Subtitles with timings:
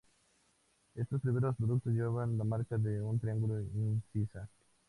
[0.95, 4.49] Estos primeros productos llevaban la marca de un triángulo incisa.